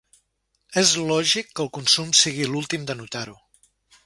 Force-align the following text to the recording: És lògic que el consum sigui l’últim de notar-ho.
És 0.81 0.93
lògic 1.11 1.53
que 1.59 1.63
el 1.67 1.71
consum 1.79 2.11
sigui 2.23 2.51
l’últim 2.55 2.89
de 2.89 2.97
notar-ho. 3.05 3.41